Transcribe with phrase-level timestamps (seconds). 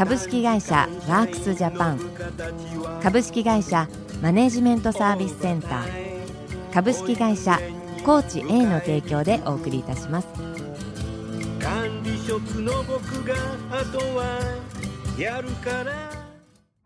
[0.00, 2.00] 株式会社ワークスジャパン。
[3.02, 3.86] 株式会社
[4.22, 6.72] マネジメントサービスセンター。
[6.72, 7.60] 株式会社
[8.02, 10.28] コーチ A の提供でお送りいたします。
[11.60, 13.34] 管理職の僕が
[13.70, 14.40] あとは
[15.18, 15.92] やるから。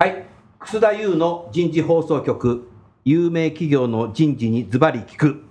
[0.00, 0.26] はい。
[0.58, 2.68] 楠田優の人事放送局。
[3.04, 5.44] 有名企業の人事にズバリ聞く、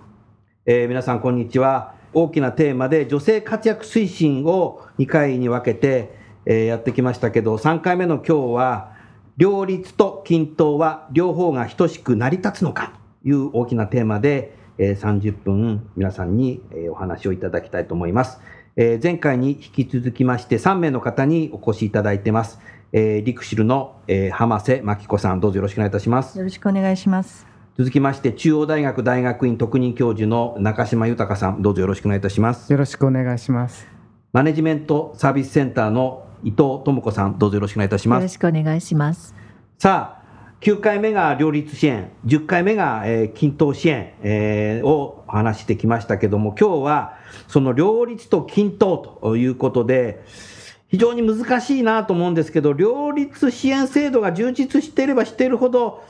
[0.66, 1.94] えー、皆さんこんにちは。
[2.12, 8.92] 大きなテーマで女性活躍推進を2回に分けて、えー、やってきましたけど3回目の今日は
[9.36, 12.92] 両立と均等は両方が等しく成り立つのか
[13.22, 18.40] という大きなテーマで、えー、30分皆さんに、えー、お話をいただきたいと思います、
[18.76, 22.60] えー、前回に引き続きまして3名の方にお越しいただいてます、
[22.92, 32.70] えー、リクシルの、えー、浜瀬真紀子さんどうぞよろしくお願いいたしますよろしくお願いします続きまして、中央大学大学院特任教授の中島豊さん、どうぞよろしくお願いいたします。
[32.70, 33.88] よろしくお願いします。
[34.32, 38.20] マネジメントサービスセンターの伊藤智子さん、どうぞよろしくお願いいたします。
[38.20, 39.34] よろしくお願いします。
[39.78, 40.24] さあ、
[40.60, 47.16] 9回目が両立支援、10回目が、えー、均等支援、えー、を話してきましたけども、今日は
[47.48, 50.22] その両立と均等ということで、
[50.88, 56.04] 非常に難しいなと思うんですけど、両立支援制度が充実していればしているほど、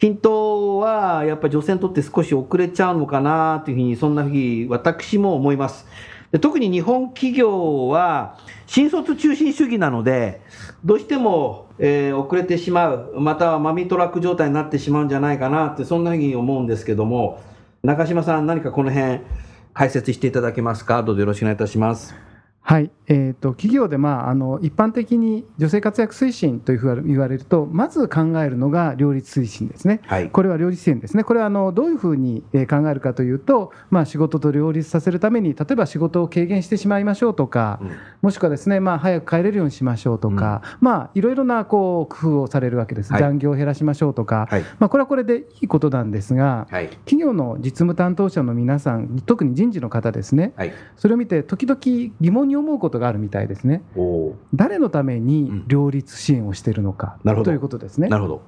[0.00, 5.86] 均等はやっぱり女性にとって少し遅れちゃうのかなというふうに、そんなふうに私も思います。
[6.34, 10.40] で特に日本企業は新卒中心主義なので、
[10.84, 17.40] どうしても、えー、遅れてしまう、またはマミトラック状態になってしまうんじゃないかなって、そんなふうに思うんですけども、
[17.84, 19.20] 中島さん、何かこの辺、
[19.74, 22.16] 解説していただけますか、どうぞよろしくお願いいたします。
[22.66, 31.24] はい、えーと、企業で、まあ、あの一般的に女性活躍推進というふうに言われるとまず考えるのが両立推進ですね、はい、これは両立支援ですね。
[31.24, 50.54] これはあのどういうふうに考えるかというと、まあ、仕事と両立させるために例えば仕事を軽減してしまいましょうとか、うん、もしくはですね、まあ、早く帰れるようにしましょうとか、うん、まあ、いろいろなこう工夫をされるわけです、はい、残業を減らしましょうとか、はい、まあ、これはこれでいいことなんですが、企業の実務担当者の皆さん特に人事の方ですね、
[50.96, 51.78] それを見て時々
[52.20, 53.82] 疑問に思うことがあるみたいたいですね。
[54.54, 58.08] 誰のために両立支援をしているのか、うん、ということですね。
[58.08, 58.42] なるほど。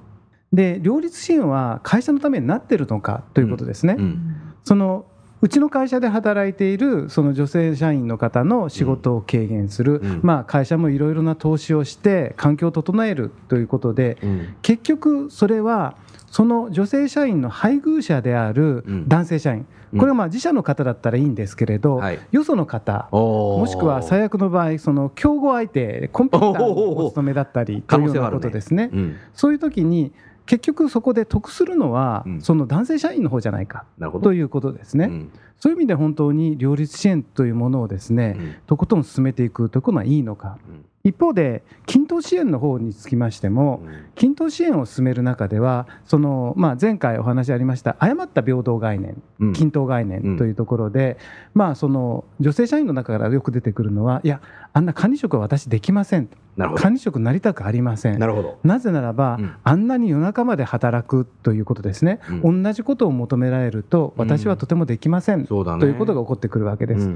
[0.53, 3.95] で両立支援は会社のためになっているのかということですね。
[3.97, 4.03] うん。
[4.03, 5.05] うん、その
[5.39, 15.95] うちの会社で働いているその女性社員の方の仕事を軽減する、うん、まあ、会社もいろいろな投資をして環境を整えるということで、うん、結局それは
[16.31, 28.91] その女性社員の配偶者である男性社員、これはまあ自社の方だったらいいんですけれど、よその方、もしくは最悪の場合、その競合相手、コンピューターのお勤めだったりというようなことですね、
[29.33, 30.11] そういう時に、
[30.45, 33.85] 結局そこで得するのは、その男性社員の方じゃないか
[34.23, 35.27] ということですね。
[35.59, 40.57] そういう意味で本当に両立支援というものをですね、とことん進めていくということはいいのか。
[41.07, 43.81] 一方で均等支援の方につきましても、
[44.15, 49.21] 均等支援を進める中ではその、まあ、前回お話ありました誤った平等概念、
[49.53, 51.17] 均等概念というところで、
[51.53, 54.41] まあ、その女性社員の中からよく出てくるのはいや
[54.73, 56.29] あんな管理職は私できません
[56.75, 58.19] 管理職なりたくありません。
[58.63, 67.09] なぜならば、うん、あんなに夜中まで働くということですね、うん、同じことを求められると私はとてもできません、うん、ということが起こってくるわけです。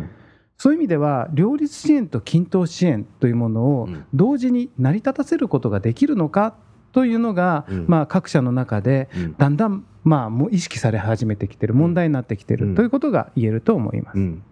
[0.58, 6.56] そういう意味では両立支援と均等支援というものを同時に成り立たせることができるのか
[6.92, 14.44] というのが、うん、まあ、各社の中でだんだん、まあ、もう意識され始めてきてる問題になってきてる、ということが言えると思います、うん、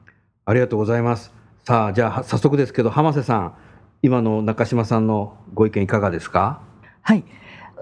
[0.46, 1.34] ありがとうございます。
[1.66, 3.54] さあじゃあ早速ですけど浜瀬さん
[4.02, 6.62] 今の中島さんのご意見いかがですか？
[7.02, 7.24] はい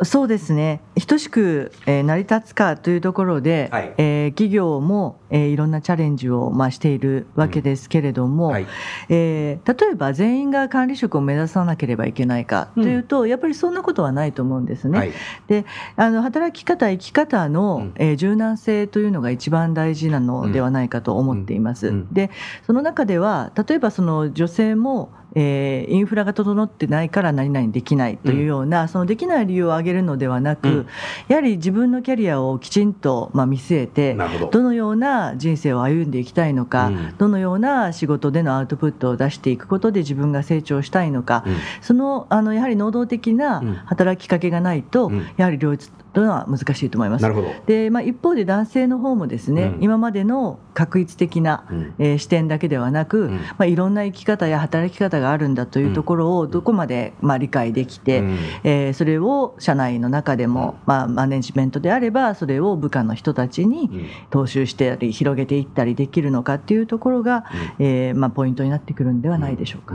[0.03, 0.81] そうですね。
[1.07, 8.67] 等しく、えー、成り立つかというところで、はい、えー、企業も、えー、いろんなチャレンジを、まあ、しているわけですけれども、うんはい、
[9.09, 14.97] えー、例えば全員が管理職を目指さなければいけないかというと、うん、やっぱりそんなことはないと思うんですね。
[14.97, 15.13] はい、
[15.47, 15.65] で
[15.95, 21.91] あの働き方生き方の、うん、えー、柔軟性というのが一番大事なのではないかと思っています。
[22.11, 22.29] で
[22.65, 30.87] その中では例えばその女性もえー、インフラが整ってないから何々できないというような、うん、そのできない理由を挙げるのではなく、うん、
[31.27, 34.63] やはり自分のキャリアをきちんと、まあ、見据えてど。
[34.63, 41.45] のような人生を歩んでいきたいのか、うん、どのような仕事でのアウトプットを出していくことで自分が成長したいのか、
[41.81, 47.25] そのあのやはり能動的な働きかけがないと、やはり両立というのは難しいと思います。
[47.67, 67.45] で、まあ、一方で男性の方もですね、うん、今までの確一的な、うん、えー、視点だけではなく、うん、まあ、いろんな生き方や働き方があるんだというところをどこまで、まあ、理解できて、うん、えー、それを社内の中でも、まあ、マネジメントであればそれを部下の人たちに踏襲したり広げていったりできるのかっていうところが、
[67.79, 69.93] うん、えー、まあ、ポイントになってくるんではないでしょうか。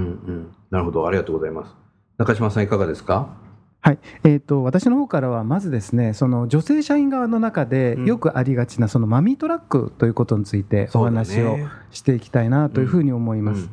[0.71, 1.05] なるほど。
[1.05, 1.75] ありがとうございます。
[2.19, 3.42] 中島さんいかがですか？
[3.85, 3.99] はい。
[4.23, 11.59] えーと、私の方からはまずですねその女性社員側の中でよくありがちなそのマミートラックということについてお話を
[11.91, 13.69] していきたいなというふうに思います。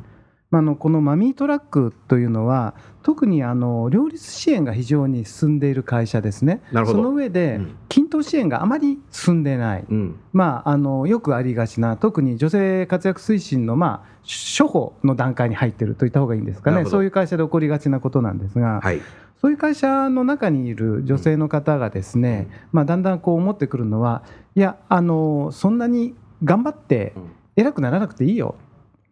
[0.50, 2.74] まあ、のこのマミートラックというのは
[3.04, 14.20] 特にあの両立支援が非常に進んでいる会社ですね、その上で、均等支援があまり進んでない、うん、まあ、あのよくありがちな、特に女性活躍推進の、まあ、
[14.58, 19.00] 処方の段階に入っているといった方がいいんですかね、そういう会社で起こりがちなことなんですが、はい、
[19.40, 24.22] そういう会社の中にいる女性の方がですね、まあ、だんだんこう思ってくるのは、
[24.54, 26.14] いや、あのそんなに
[26.44, 27.14] 頑張って
[27.56, 28.56] 偉くならなくていいよ。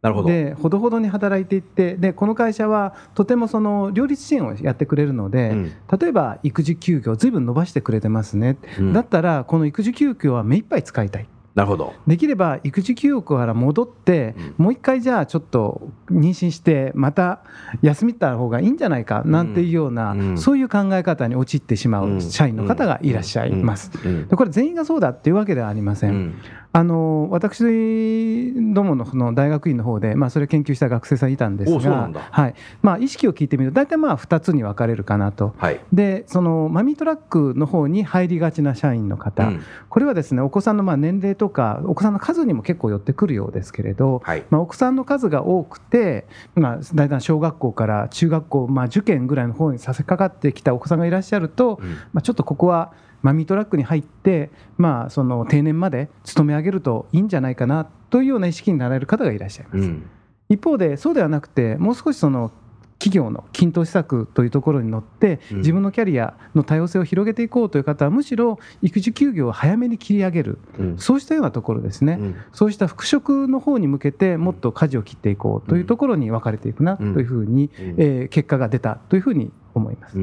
[0.03, 0.29] なるほど。
[0.29, 11.93] でほどほどに働いていってでこの会社はとてもその両立支援をやってくれるので、うん、例えば育児休業ずいぶん伸ばしてくれてますね、うん、だったらこの育児休業は目いっぱい使いたいなるほど。
[12.06, 17.40] できれば育児休業から戻って、うん、もう一回じゃあちょっと妊娠してまた
[17.82, 23.90] 休みた方がいいんじゃないかなんていうような、うん、そういう考え方に陥ってしまう社員の方がいらっしゃいます。
[24.28, 26.37] でこれ全員がそうだっていうわけではありません。
[26.73, 32.55] あの私どものその大学院の方で、まあ、それ研究した学生さんいたんですが、はい。
[32.82, 52.93] まあ、意識を聞いてみると大体まあ2つに分かれるかなと、はい、でそのマミートラックの方に入りがちな社員の方、うん、これはですねお子さんのまあ年齢とかお子さんの数にも結構寄ってくるようですけれど、はい、まあ、お子さんの数が多くて、まあ、大体小学校から中学校、まあ、受験ぐらいの方にさせかかってきたお子さんがいらっしゃると、うん、まあ、ちょっとここは
[53.23, 59.76] マミートラックに入って、まあ、その定年まで勤め上げるといいんじゃないかなというような意識になられる方がいらっしゃいます。
[59.79, 60.11] うん、
[60.49, 62.53] 一方でそうではなくてもう少しその
[62.99, 80.19] 企業の均等施策というところに乗って自分のキャリアの多様性を広げていこうという方はむしろ育児休業を早めに切り上げる、うん、そうしたようなところですね、うん、そうした復職の方に向けてもっと舵を切っていこうというところに分かれていくなというふうに、えー、結果が出たというふうに思います。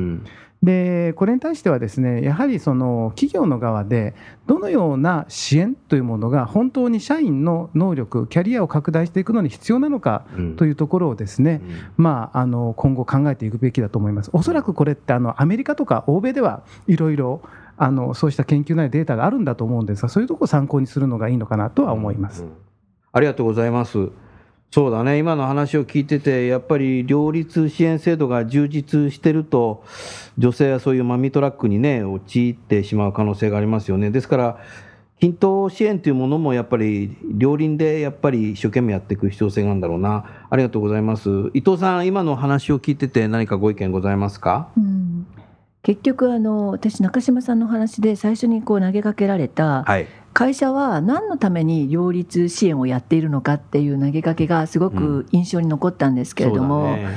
[0.63, 4.15] でこれに対してはですねやはりその企業の側で
[4.47, 10.25] どのような支援というものが本当に社員の能力キャリアを拡大していくのに必要なのか
[10.57, 11.61] というところをですね、
[11.97, 14.31] うん、まあ、あの今後考えていくべきだと思います。
[14.33, 17.41] おそらくこれってあのアメリカとか欧米ではいろいろ
[17.77, 22.43] あのそうした研究なりデータがあるんだと思うんですがそういうところを参考にするのがいいのかなとは思います。
[22.43, 22.53] うんうん、
[23.11, 24.09] ありがとうございます。
[24.71, 29.83] そうだね、今の話を聞いてて、やっぱり両立支援制度が充実してると、
[30.37, 34.11] 女性はそういうマミトラックにね、陥ってしまう可能性がありますよね。
[34.11, 34.57] ですから、
[35.21, 40.25] 均等支援というものもやっぱり両輪でやっぱり一生懸命やっていく必要性があるんだろうな。
[40.49, 41.29] ありがとうございます。
[41.53, 45.25] 伊藤さん、今の話を聞いてて何かご意見ございますか、うん、
[45.85, 57.15] 結局あの私中島さんの話で最初にこう投げかけられた、はい、会社は何のために両立支援をやっているのかっていう投げかけがすごく印象に残ったんですけれども、うんね、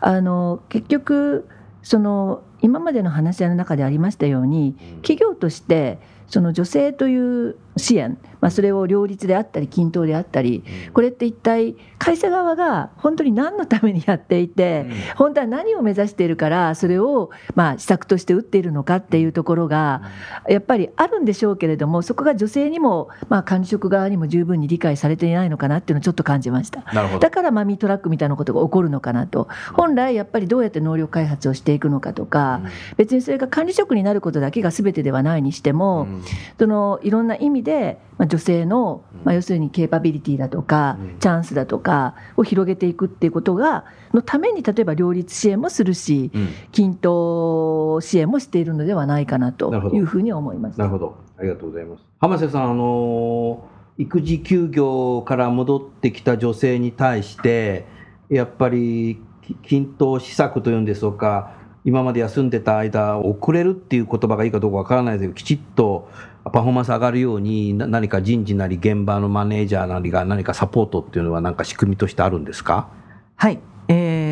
[0.00, 1.48] あの結局
[1.84, 20.02] その今までの話し合いの中でありましたように企業としてその女性という支援、まあ、それを両立であったり均等であったり、これって一体会社側が本当に何のためにやっていて、本当は何を目指しているからそれをまあ施策として打っているのかっていうところが
[20.48, 26.84] やっぱりあるんでしょうけれどもそこが女性にもまあ管理職側にも十分に理解されていないのかなっていうのをちょっと感じました。
[27.18, 29.48] だからマミートラックみたいなことが起こるのかなと。
[29.72, 32.60] 本来やっぱりどうやって能力開発をしていくのかとか
[32.96, 36.06] 別にそれが管理職になることだけが全てではないにしても
[36.58, 46.30] そのいろんな意味で、まあ、女性の、まあ、要するにケーパビリティだとか、チャンスだとかを広げていくっていうことがのために例えば両立支援もするし、
[46.70, 50.78] 均等支援もしているのではないかなというふうに思います。
[50.78, 51.16] なるほど。
[51.38, 52.04] ありがとうございます。
[52.20, 53.68] 浜瀬さんあの
[53.98, 57.84] 育児休業から戻ってきた女性に対して
[58.30, 59.20] やっぱり
[59.62, 61.52] 均等施策というんでしょうか
[61.84, 66.08] 今まで休んでた間遅れるっていう言葉がいいかどうかわからないですけどきちっと
[66.50, 72.88] パフォーマンス上がるように何か人事なり現場のマネージャーなりが何かサポートっていうのは何か仕組みとしてあるんですか？
[73.36, 74.27] はい、えー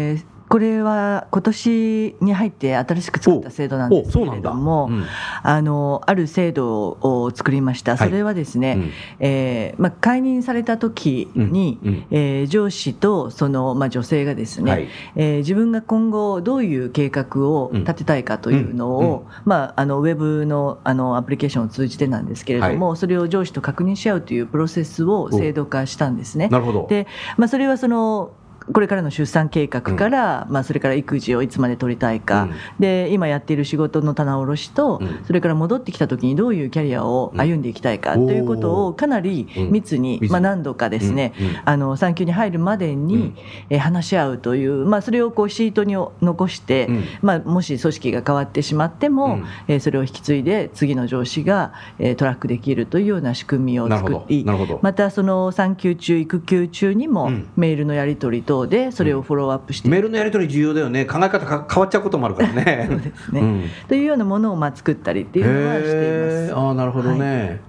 [0.49, 5.05] これは今年に入って新しく作った制度なんですけれども、うん、
[5.43, 26.49] あのある制度を作りました、それはですね、はい、えー、まあ、解任された時に、うん、えー、上司とその、まあ、女性がですね、はい、えー、自分が今後どういう計画を立てたいかというのを、まあ、あのウェブのあのアプリケーションを通じてなんですけれども、はい、それを上司と確認し合うというプロセスを制度化したんですね。
[26.49, 26.87] なるほど。
[26.89, 28.33] で、まあ、それはその
[28.73, 38.15] これからの出産計画から、うん、まあ、それから育児をいつまで取りたいか、うん、で今やっている仕事の棚卸しと、うん、それから戻ってきた時にどういうキャリアを歩んでいきたいか。
[38.15, 41.33] ということをかなり密に、まあ、何度かですね、
[41.65, 43.35] あの産休に入るまでに、
[43.71, 46.89] え話し合うという、まあ、それをこうシートに残して、
[47.23, 54.45] まあ、もし組織が変わってしまっても、えそれを引き継いで次の上司が、えトラックできるというような仕組みを作り
[54.83, 61.05] またその産休中育休中にもメールのやり取りと等でそれをフォローアップして、うん、メールのやり取り重要だよね。
[61.05, 62.87] 考え方が変わっちゃうこともあるからね。
[62.91, 66.69] そうですね、うん、というようなものをまあ作ったりっていうのはしています。
[66.71, 67.61] あなるほどね、はい。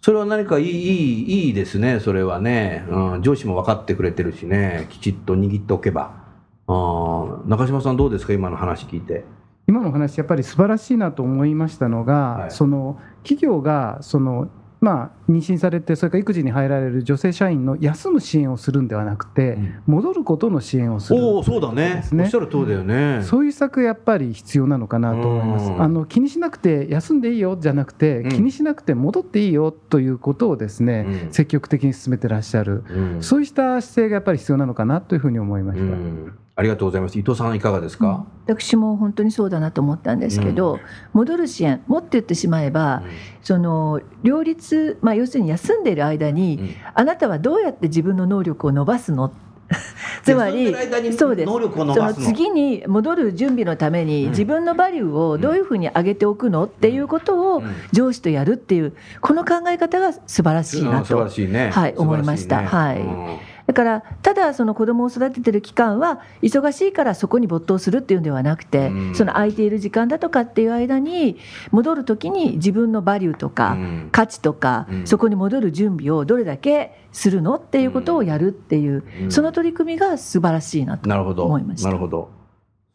[0.00, 2.84] それは何かいい、いい、いいですね、それはね。
[2.90, 6.22] うん、上司も分かってくれてるしね、きちっと握っておけば。
[6.66, 9.24] あ中島さんどうですか、今の話聞いて。
[9.66, 14.48] 今の話、やっぱり素晴らしいなと思いましたのが、はい、その企業がその
[14.84, 22.04] まあ、妊娠されてそれから育児に入られる女性社員の休む支援をするんではなくて、戻ることの支援をする、おそうだね。
[22.12, 23.22] おっしゃる通りだよね。
[23.22, 25.72] そういう策やっぱり必要なのかなと思います。
[25.72, 35.84] あの気にしなくて休んでいいよじゃなくて、気にしなくて戻っていいよということをですね、うん、積極的に進めてらっしゃる、うん、そうした姿勢がやっぱり必要なのかなというふうに思いました。
[35.84, 37.18] うんありがとうございます。
[37.18, 40.80] 伊藤さんいかがですか、うん、私も本当にそうだなと思ったんですけど、うん、
[41.12, 43.10] 戻る支援もっと言ってしまえば、うん、
[43.42, 49.32] その両立、まあ、要するに休んでいる間に、あなたはどうやって自分の能力を伸ばすの？
[50.22, 50.74] つまり
[51.16, 51.50] そうです。
[51.50, 56.64] その次に戻る準備のために自分のバリューをどういうふうに上げておくの？
[56.64, 62.62] っていうことを上司とやるっていうこの考え方が素晴らしいなと、はい、思いました。
[62.62, 71.38] はいだからただその子供を育ててる期間は忙しいからそこに没頭するっていうんではなくて、うん、その空いている時間だとかっていう間に
[71.70, 73.76] 戻る時に自分のバリューとか
[74.12, 81.08] 価値とか、うん、そこに戻る準備をどれだけするのっていうことをやるっていう、その取り組みが素晴らしいなと
[81.44, 81.88] 思いました。
[81.88, 82.30] なるほど。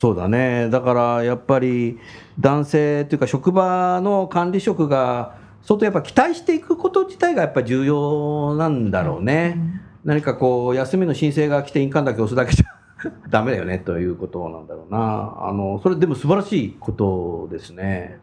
[0.01, 0.69] そうだね。
[0.69, 1.99] だからやっぱり
[2.38, 9.55] 男性というか職場の管理職が相当やっぱ期待していくこと自体がやっぱ重要なんだろうね。
[9.55, 12.66] うん何かこう休みの申請が来て印鑑だけ押すだけじゃ
[13.30, 18.18] ダメだよねということなんだろうなあのそれでも素晴らしいことですね。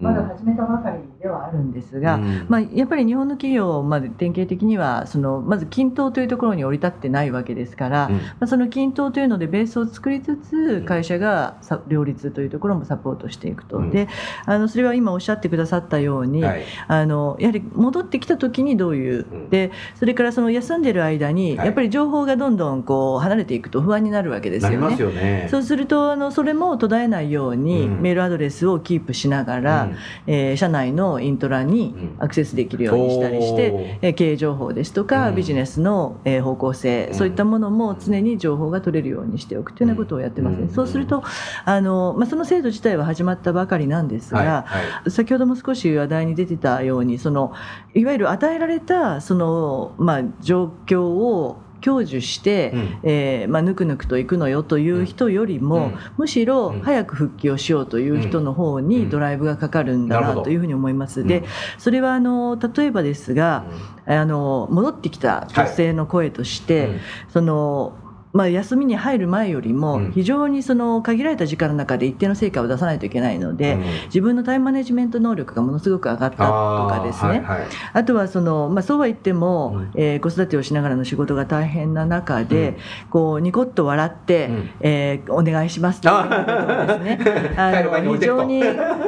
[0.00, 14.08] まだ始めたばかりではあるんですが、うん、まあ、やっぱり日本の企業、まあ、典型的にはそのまず均等というところに降り立ってないわけですから、うん、まあ、その均等というのでベースを作りつつ会社が両立というところもサポートしていくと、うん、で
[14.46, 24.96] あのそれは今おっしゃってくださったように、はい、あのやはり戻ってきた時にどういう、でそれからその休んでる間に、やっぱり情報がどんどんこう離れていくと不安になるわけですよね。
[24.98, 25.48] よね。
[25.50, 29.96] そうするとあのそれも途絶えないように、メールアドレスをキープしながら、うん、
[30.26, 40.68] えー、社内のイントラにアクセスできるようにしたりして、うん、経営情報ですとか、ビジネスの、え方向性、そういったものも常に情報が取れるようにしておくというようなことをやってますね。
[40.70, 41.22] そうすると
[41.64, 47.52] あの、まあ、その制度自体は始まったばかりなんですが、はいはい、先ほども少し話題に出てたようにその
[47.94, 61.24] いわゆる与えられたその、まあ、状況を享受して、うん、えー、まあ、ぬくぬくと行くのよという人よりも、うん、むしろ早く復帰をしようという人の方にドライブがかかるんだなというふうに思います。
[61.24, 61.44] で
[61.78, 63.64] それはあの例えばですが、
[64.06, 67.94] あの戻ってきた女性の声として、はい、その
[68.32, 77.42] まあ、休みに入る前よりも非常にその限られた時間の中で一定の成果を出さないといけないので、自分のタイムマネジメント能力がものすごく上がったとかですね。
[77.46, 82.76] あはいはい、あとはその、まあ、そうは言っても、うん、えー、子育てをしながらの仕事が大変な中で、うん、
[83.10, 87.54] こうニコッと笑って、うん、えー、お願いしますということですね。
[87.56, 88.62] あの非常に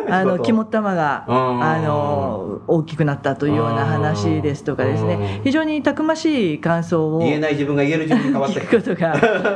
[0.08, 5.40] あの肝っ玉があの大きくなったというような話ですとかですね。
[5.44, 9.13] 非常にたくましい感想を言えない自分が言える自分に変わっていく ことが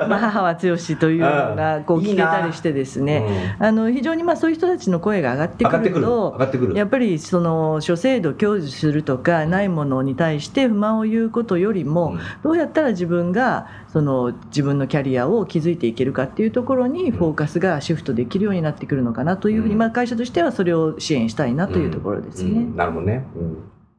[0.09, 6.39] まあ母は強しというのがこう聞けたりしてですね、あの非常にまあそういう人たちの声が上がってくると
[6.75, 22.67] やっぱりその諸制度享受するとかないものに対して不満を言うことよりも、どうやったら自分がその自分のキャリアを築いていけるかっていうところにフォーカスがシフトできるようになってくるのかなというふうに、まあ、会社としてはそれを支援したいなというところですね。
[22.75, 23.27] なるほどね、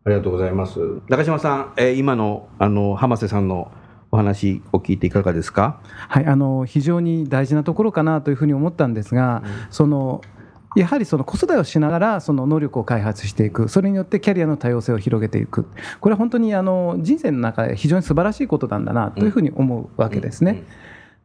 [0.06, 0.80] ありがとうございます。
[1.08, 3.72] 中島さん、えー、今のあの浜瀬さんの
[4.12, 10.22] お話を聞いていかがですか、はい、あの非常に大事なところかなというふうに思ったんですが、うん、その
[10.76, 13.70] やはりその子育てをしながらその能力を開発していく。
[13.70, 15.68] それによってキャリアの多様性を広げていく。
[16.00, 20.52] これは本当にあの人生の中で非常に素晴らしいことなんだなというふうに思うわけですね。
[20.52, 20.66] うんうん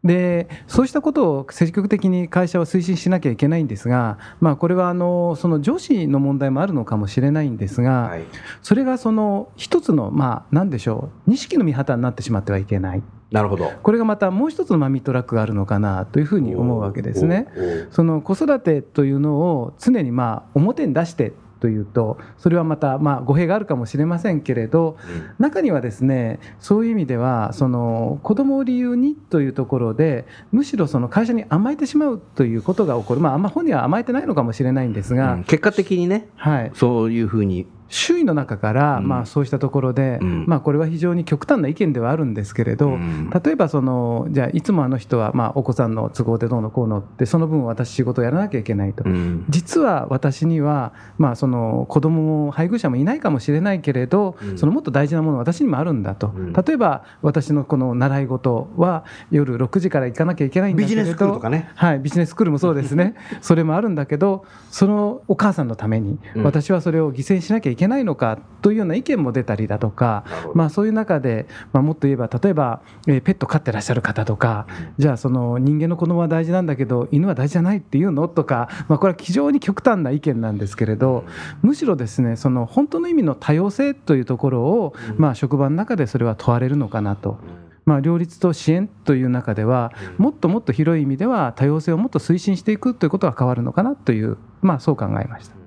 [0.05, 8.25] でそうしたことを積極的に会社は推進しなきゃいけないんですが、まあ、これはあのその女子の問題もあるのかもしれないんですが、はい、
[8.63, 13.03] それがその一つの、まあ、何でしょう錦の御旗になってしまってはいけない。
[13.31, 17.49] なるほどこれがまたもう一つのマミトラックがあるのかなというふうに思うわけですね。
[17.91, 21.33] その子育てというのを常にまあ表に出して
[21.65, 24.99] というとそれはまたまあ語弊があるかもしれませんけれど、
[25.39, 33.21] 中にはですねそういう意味ではその子供を理由にというところでむしろその会社に甘えてしまうということが起こる。
[33.21, 56.33] まああんま本人は甘えてないのかもしれないんですが、うん、結果的にね、はい、そういうふうに周囲の中から、まあ、そうしたところで、うん、まあ、これは非常に極端な意見ではあるんですけれど、うん、例えばそのじゃあいつもあの人は、まあ、お子さんの都合でどうのこうのってその分私仕事をやらなきゃいけないと、うん、実は私には、まあ、その子供も配偶者もいないかもしれないけれど、そのもっと大事なものは私にもあるんだと、
[56.67, 63.15] 例えば私のこの習い事は夜6時から行かなきゃいけないんだけれどビジネススクールとかね、はい、ビジネススクールもそうですね。
[63.41, 70.25] それもあるんだけどそのお母さんのために私はそれを犠牲にしなきゃいけないのかというような意見も出たりだとか、
[70.55, 74.67] まあ、そういう中で、まあ、もっと言えば例えば、えー、ペット飼ってらっしゃる方とか、
[74.99, 81.25] じゃあその人間の子供は大事なんだけど犬は大事じゃないっていうのとか、まあ、これは非常に極端な意見なんですけれど
[81.63, 87.39] むしろですねその本当の意味の多様性というところを、まあ、職場の中でそれは問われるのかなと。
[87.87, 95.64] まあ、両立と支援という中ではもっともっと広い意味では多様性をもっと推進していくということが変わるのかなという、まあ、そう考えました。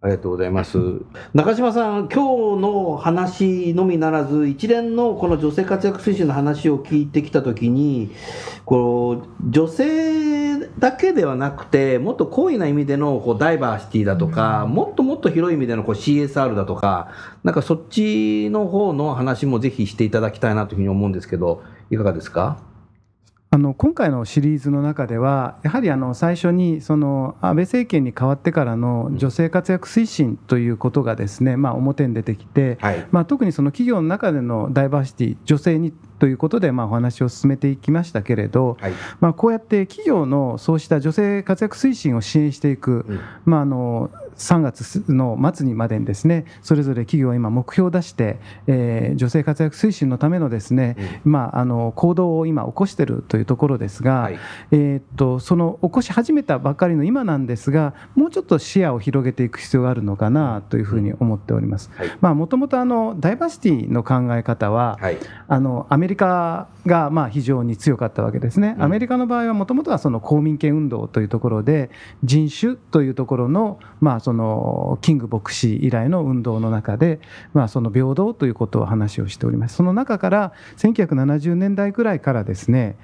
[0.00, 0.78] ありがとうございます。
[1.34, 8.12] 中島さん、今日の話のみならず、一連のこの女性活躍推進の話を聞いてきたときに、
[8.64, 17.08] こう女性だけではなくて、もっと広義な意味でのこうダイバーシティだとか、もっともっと広い意味でのこう CSR だとか、
[17.42, 22.67] なんかそっちの方の話もぜひしていただきたいなというふうに思うんですけど、いかがですか？
[23.50, 54.38] あの今回のシリーズの中ではやはりあの最初にその安倍政権に変わってからの女性活躍推進ということがですね、まあ、表に出てきて、はい、まあ、特にその企業の中でのダイバーシティ女性にということで、まあ、お話を進めていきましたけれど、はい、まあ、こうやって企業のそうした女性活躍推進を支援していく、うん、まあ、あの3月の末にまでにですねそれぞれ企業は今目標を出して、えー、女性活躍推進のためのですね、うん、まあ、あの行動を今起こしているというところですが、はい、
[54.70, 61.90] えー、っとその起こし始めたばかりの今なんですがもうちょっと視野を広げていく必要があるのかなというふうに思っております。
[62.20, 62.78] もともと
[63.18, 68.76] ダイバーシティの考え方は、はい、あのアメリカがまあ非常に強かったわけですね。
[68.78, 71.90] アメリカの場合はもともとはその公民権運動というところで
[72.24, 77.18] 人種というところのまあそのキング牧師以来の運動の中で
[77.54, 79.76] まあその平等ということを話をしております。
[79.76, 82.98] その中から1970年代ぐらいからですね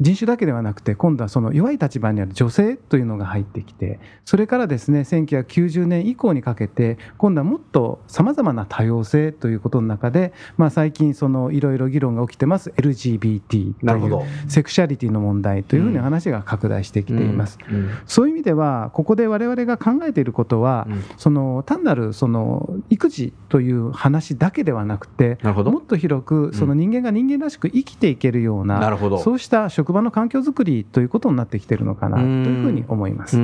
[0.00, 17.58] 人種だけではなくて今度はその弱い立場にある女性というのが入ってきてそれからですね1990年以降にかけて今度はもっとさまざまな多様性ということの中で、まあ、最近そのいろいろ議論が起きてます LGBT というセクシャリティの問題というふうに話が拡大してきています。
[18.06, 25.38] そういう意味ではここで我々が考えていることは、その単なるその育児という話だけではなくて
[25.70, 28.80] もっと広くその人間が人間らしく生きていけるような、
[29.18, 33.38] そうした職場の環境づくりということになってきているのかなというふうに思います。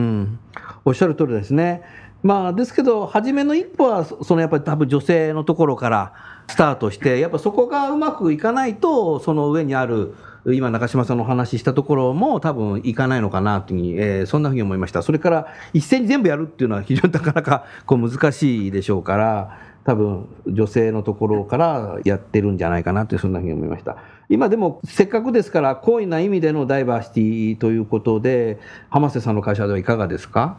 [0.85, 1.83] おっしゃる通りですね。
[2.25, 6.15] まあ、ですけど、初めの一歩は、そのやっぱり多分女性のところから
[6.49, 10.15] スタートして、やっぱそこがうまくいかないと、その上にある、
[10.47, 15.03] 今、中島さんのお話ししたところも多分いかないのかなというふうに、えー、そんなふうに思いました。
[15.03, 23.99] それから、一斉に全部やるっていうのは非常になかなかこう難しいでしょうから、多分女性のところからやってるんじゃないかなってそんなふうに思いました。
[24.31, 30.57] 今でもせっかくですから好意な意味でのダイバーシティということで浜瀬さんの会社ではいかがですか？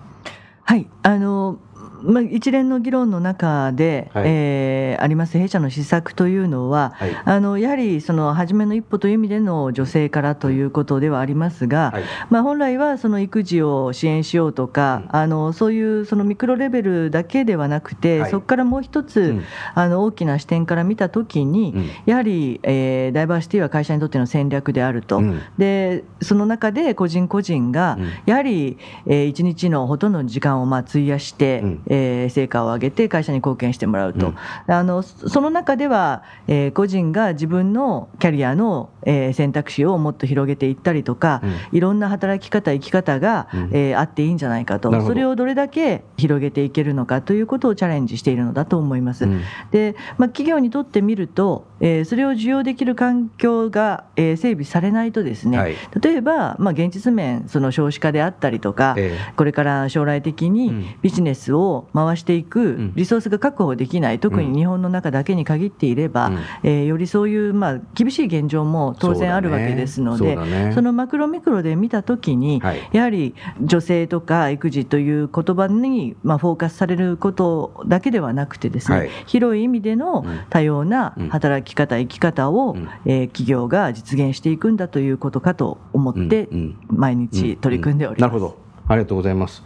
[0.63, 1.59] はいあの
[2.03, 25.21] まあ、一連の議論の中で、はい、えー、あります弊社の施策というのは、はい、あのやはりその初めの一歩という意味での女性からということではありますが、はい、まあ、本来はその育児を支援しようとか、うん、あのそういうそのミクロレベルだけではなくて、そこからもう一つ、うん、あの大きな視点から見たときに、うん、やはり、えー、ダイバーシティは会社にとっての戦略であると、
[25.57, 34.35] でその中で個人個人が、やはり、えー、一日のほとんどの時間をまあ費やして、えー、成果を上げて会社に貢献してもらうと、うん、
[34.73, 44.91] あのその中では、えー、個人が自分のキャリアの、えー、選択肢をもっと広げていったりとか、うん、いろんな働き方生き方が、うん、えー、あっていいんじゃないかと。
[45.01, 49.27] それをどれだけ広げていけるのかということをチャレンジしているのだと思います。
[49.71, 70.37] で、まあ、企業にとってみると、えー、それを受容できる環境が、えー、整備されないとですね、はい、例えば、まあ、現実面その少子化であったりとか、えー、これから将来的にビジネスを回していくリソースが確保できない、特に日本の中だけに限っていれば、うん、えー、よりそういう、まあ、厳しい現状も当然あるわけですので
[70.73, 86.49] そ、のマクロミクロで見たときに、はい、やはり女性とか育児という言葉に、まあ、フォーカスされることだけではなくてですね、はい、広い意味での多様な働き方、生き方を、うん、えー、企業が実現していくんだということかと思って、
[86.87, 88.21] 毎日取り組んでおります。
[88.21, 88.65] なるほど。
[88.87, 89.63] ありがとうございます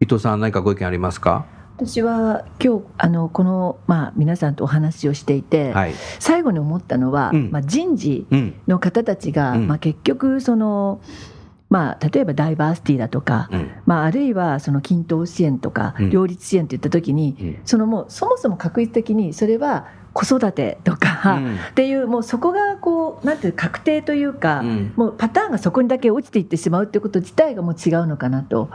[0.00, 1.44] 伊藤さん何かご意見ありますか？
[1.76, 8.26] 私は今日あのこの、まあ、皆さんとお話をしていて、はい、最後に思ったのは、うん、まあ、人事
[8.66, 11.00] の方たちが、うん、まあ、結局その、
[11.68, 28.70] まあ、例えばダイバーシティだとか、うん、まあ、あるいはその均等支援とか、両立支援といった時に、そのもうそもそも確率的にそれは子育てとか、うん、っていうもうそこがこうなんていう確定というか、うん、もうパターンがそこにだけ落ちていってしまうっていうこと自体がもう違うのかなと。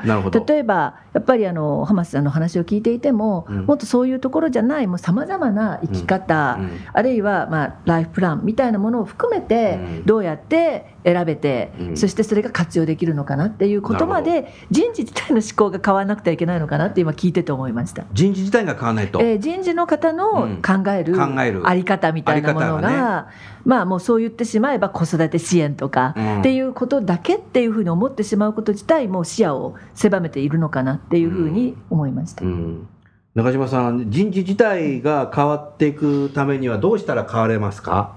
[0.48, 6.60] 例えばやっぱりあの浜田さんの話を聞いていても、うん、もっとそういうところじゃないもうさまざまな生き方、
[6.94, 18.06] あるいはまあライフプランみたいなものを含めてどうやって選べて、そしてそれが活用できるのかなっていうことまで人事自体の思考が変わらなくてはいけないのかなって今聞いてて思いました。
[18.14, 21.68] 人事自体が変わらないと、えー、人事の方の考える、考える。
[21.68, 23.34] あり方みたいなものが、ね、
[23.66, 32.44] まあもうそう言ってしまえば子育て支援とかっていうことだけっていうふうに思ってしまうこと自体も視野を狭めているのかなっていうふうに思いました。
[32.46, 32.52] うん。
[32.52, 32.88] うん。
[33.36, 38.16] 中島さん、人事自体が変わっていくためにはどうしたら変われますか？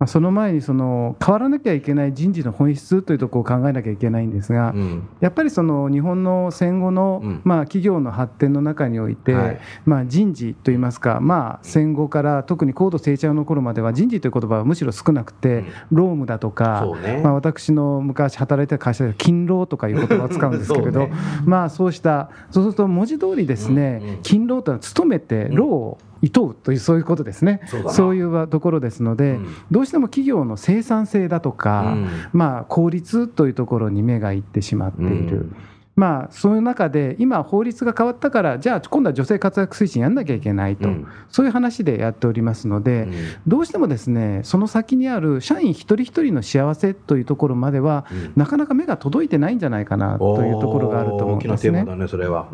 [0.00, 21.12] まあ、その前にその変わらなきゃいけない人事の本質というところを考えなきゃいけないんですが、うん、やっぱりその日本の戦後の、まあ企業の発展の中において、はい、まあ人事といいますか、まあ、戦後から特に高度成長の頃までは人事という言葉はむしろ少なくて、労務だとか、ね、まあ、私の昔働いてた会社では勤労とかいう言葉を使うんですけれど ね、
[21.44, 27.60] まあそうしたそうすると文字通りですね、勤労というのは勤めて労をいとうというそういうことですね。
[27.90, 35.36] そういうところですので、うん、どうしても企業の生産性だとか、うん、まあ、効率というところに目がいってしまっている。
[35.36, 35.56] うん
[35.96, 43.12] まあ、そういう中で今法律が変わったからじゃあ今度は女性活躍推進やんなきゃいけないと、うん、そういう話でやっておりますので、うん、
[43.46, 51.84] どうしてもですねその先にある社員一人一人の幸せというところまでは、うん、なかなか目が届いてないんじゃないかなというところがあると思いますね。
[51.84, 52.48] ねそれは、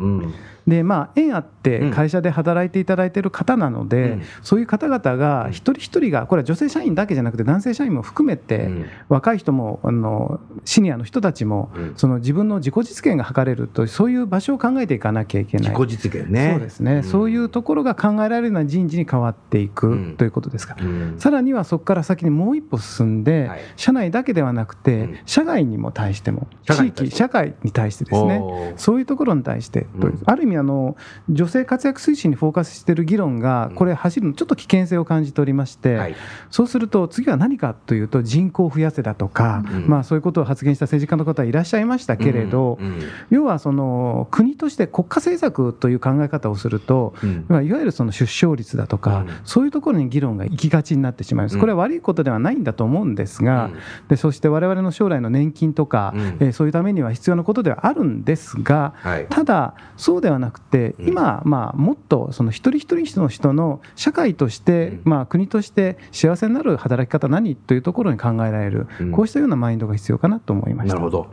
[0.67, 16.51] でまあ縁あって会社で働いていただいている方なので、うん、そういう方々が一人一人がこれは女性社員だけじゃなくて男性社員も含めて、うん、若い人もあのシニアの人たちも、うん、その自分の自己実現が図れるとそういう場所を考えていかなきゃいけない自己実現ね。
[16.53, 20.83] そうですね、そういうところが考えられるような人事に変わっていくということですから、
[21.17, 28.41] さらにはそこから先にもう一歩進んで、はい、社内だけではなくて、社外にも対しても地域社会に対してですね。
[28.77, 29.87] そういうところに対して、
[30.25, 30.95] ある意味あの
[31.29, 36.15] 女性活躍推進にフォーカスしている議論がこれ走るのちょっと危険性を感じておりまして、はい、
[36.49, 47.13] そうすると次は何かというと人口を増やせだとか、うん、まあ、そういうことを発言した政治家の方はいらっしゃいましたけれど、うんうん、要はその国として国家政策という考え方をすると、
[47.49, 51.57] いわゆるその出生率だとか、そういうところに議論が行きがちになってしまいます。
[51.57, 53.69] これは悪いことではないんだと思うんですが、
[54.07, 70.95] でそして我々の将来の年金とか、えー、そういうためには必要なことではあるんですが、はい、ただそうではなくて今、まあ、もっとその一人一人の人の社会として、まあ、国として幸せになる働き方何というところに考えられる、こうしたようなマインドが必要かなと思いました。
[70.95, 71.27] なるほど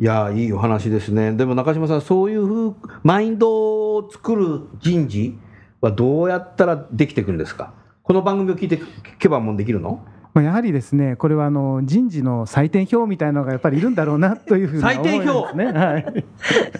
[0.00, 1.32] いやいいお話ですね。
[1.32, 5.36] でも中島さん、そういうマインドを作る人事
[5.80, 7.74] はどうやったらできていくんですか？
[8.04, 8.84] この番組を聞いて聞
[9.18, 10.04] けばもうできるの？
[10.34, 15.56] まあ、やはりですねこれはあの人事の採点表みたいなのがやっぱりいるんだろうなというふうに採点表？
[15.56, 16.24] ね、はい、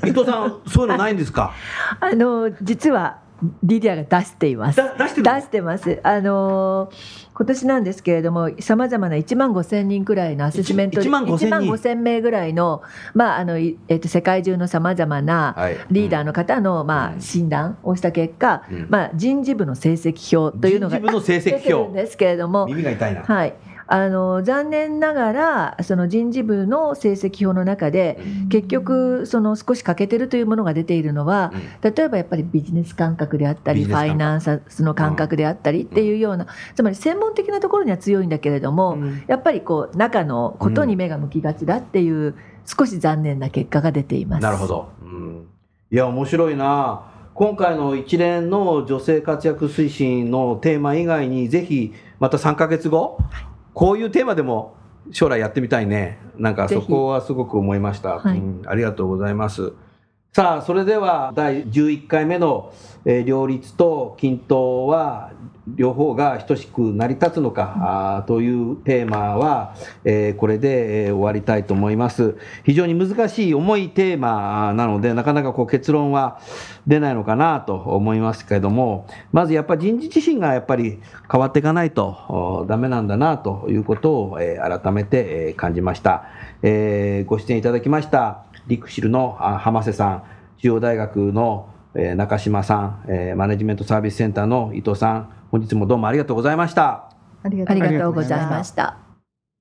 [0.06, 1.54] 伊藤さんそういうのないんですか？
[1.98, 3.18] あの実は
[3.62, 4.80] リディアが出しています。
[4.98, 6.00] 出して出してます。
[6.02, 12.82] あのー、今年なんですけれども、さまざまな1万5千人くらいのアセスメント、1万5千名ぐらいの、
[13.14, 15.56] まああのえっと世界中のさまざまな
[15.90, 23.22] リーダーの方の、まあ診断をした結果、まあ人事部の成績表というのが人事部の成績表んですけれども、耳が痛いな。
[23.22, 23.54] はい。
[23.90, 28.20] あの残念ながらその人事部の成績表の中で
[28.50, 42.34] 結局その少し欠けてるというものが出ているのは、例えばやっぱりビジネス感覚であったりファイナンスの感覚であったりっていうような、つまり専門的なところには強いんだけれども、やっぱりこう中のことに目が向きがちだっていう
[42.66, 44.42] 少し残念な結果が出ています。
[44.42, 45.46] なるほど、うん、
[45.90, 47.04] いや面白いな。
[47.32, 53.20] 今回の一連の女性活躍推進のテーマ以外にぜひまた3か月後、
[53.78, 54.74] こういうテーマでも
[55.12, 56.18] 将来やってみたいね。
[56.36, 58.18] なんかそこはすごく思いました。
[58.18, 59.72] はい、うん、ありがとうございます。
[60.32, 62.72] さあ、それでは第11回目の、
[63.04, 65.30] えー、両立と均等は
[65.76, 72.36] 両方が等しく成り立つのか、というテーマは、えー、これで、終わりたいと思います。
[72.64, 76.40] 非常に難しい重いテーマなので、なかなかこう結論は
[76.86, 81.00] 出ないのかなと思いますけれども、まずやっぱり人事自身がやっぱり
[81.30, 86.24] 変わっていかないとダメなんだなということを、えー、改めて、えー、感じました。
[86.62, 90.22] えー、ご出演いただきました、リクシルの浜瀬さん、
[90.58, 91.68] 中央大学の
[92.16, 97.10] 中島さん、マネジメントサービスセンターの伊藤さん、本日もどうもありがとうございました。
[97.42, 98.98] ありがとうございました。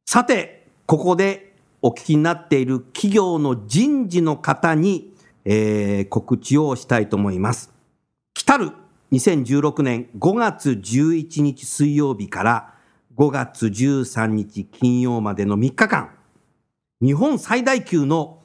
[0.05, 5.13] さて、ここでお聞きになっている企業の人事の方に、
[5.45, 7.73] えー、告知をしたいと思います。
[8.33, 8.71] 来たる
[9.13, 12.73] 2016年5月11日水曜日から
[13.15, 16.09] 5月13日金曜までの3日間、
[17.01, 18.41] 日本最大級の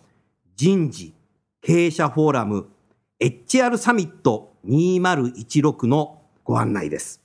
[0.54, 1.12] 人事
[1.60, 2.68] 経営者フォーラム
[3.20, 7.21] HR サミット2016のご案内です。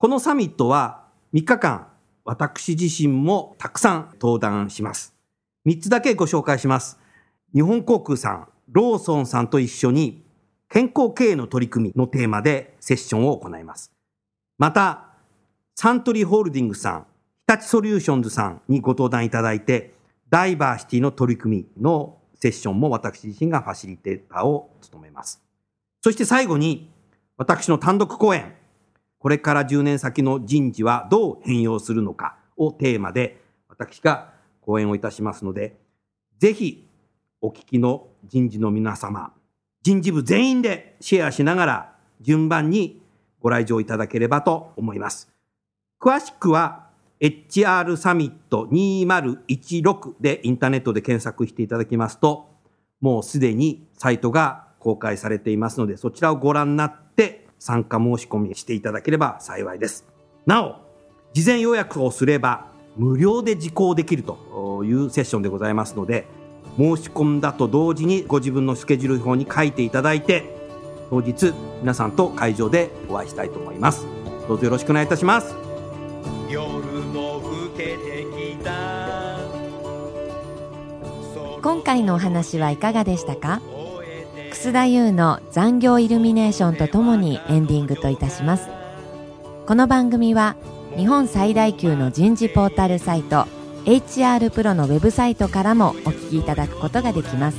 [0.00, 1.02] このサミットは
[1.34, 1.88] 3日間、
[2.24, 5.14] 私自身もたくさん登壇します。
[5.66, 6.98] 3つだけご紹介します。
[7.52, 10.24] 日本航空さん、ローソンさんと一緒に
[10.70, 13.92] 健康経営の取り組みのテーマでセッションを行います。
[14.56, 15.04] また、
[15.74, 17.06] サントリーホールディングスさん、
[17.46, 19.92] 日立ソリューションズさんにご登壇いただいて、
[20.30, 25.42] ダイバーシティの取り組みのセッションも私自身がファシリテーターを務めます。
[26.00, 26.90] そして最後に、
[27.36, 28.54] 私の単独講演、
[29.20, 35.78] これから10年先の人事はどう変容するのかをテーマで私が講演をいたしますので、
[36.38, 36.88] ぜひ
[37.42, 39.32] お聞きの人事の皆様、
[39.82, 43.02] 人事部全員でシェアしながら順番に
[43.40, 45.28] ご来場いただければと思います。
[46.00, 46.88] 詳しくは
[47.20, 52.48] HR サミット2016でインターネットで検索していただきますと、
[53.02, 60.04] もうすでにサイトが公開されていますので、そちらをご覧になって参加申し込みしていただければ幸いです。
[60.46, 60.74] なお、
[61.32, 66.26] 事前予約をすれば無料で受講できるというセッションでございますので、
[66.76, 70.58] 申し込んだと同時にご自分のスケジュール表に書いていただいて、
[71.10, 74.06] 当日皆さんと会場でお会いしたいと思います。
[74.48, 75.54] どうぞよろしくお願いいたします。
[76.48, 79.38] 夜も更けてきた
[81.62, 83.60] 今回のお話はいかがでしたか？
[84.62, 88.68] 楠田優の残業イルミネーションとともにエンディングといたします。
[89.66, 90.54] この番組は
[90.98, 93.46] 日本最大級の人事ポータルサイト
[93.86, 97.58] HR プロのウェブサイトからもお聞きいただくことができます。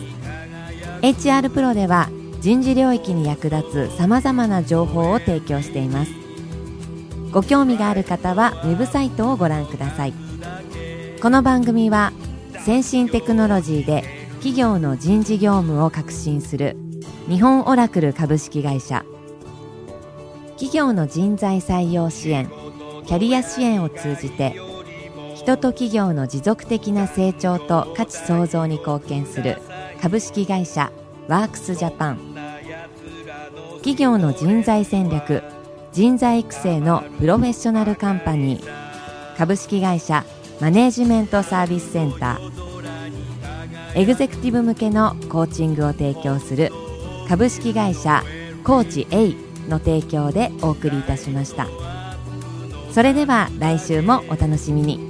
[1.01, 2.07] HR プロでは
[2.39, 6.11] 人事領域に役立つさまざまな情報を提供しています。
[7.31, 10.13] ご興味がある方はウェブサイトをご覧ください。
[11.19, 12.13] この番組は
[12.63, 14.03] 先進テクノロジーで
[14.35, 16.77] 企業の人事業務を革新する
[17.27, 19.05] 日本オラクル株式会社。
[20.51, 22.49] 企業の人材採用支援
[23.05, 24.55] キャリア支援を通じて
[25.36, 29.57] 人と企業の持続的な成長と価値創造に貢献する
[30.01, 30.91] 株式会社
[31.27, 32.19] ワークスジャパン。
[33.77, 35.43] 企業の人材戦略
[35.91, 39.38] 人材育成のプロフェッショナルカンパニー。
[39.38, 40.23] 株式会社
[40.60, 42.51] マネージメントサービスセンター。
[43.95, 46.71] エグゼクティブ向けのコーチングを提供する
[47.31, 48.25] 株式会社
[48.65, 49.33] コーチ A
[49.69, 51.69] の提供でお送りいたしました。
[52.91, 55.09] それでは来週もお楽しみに。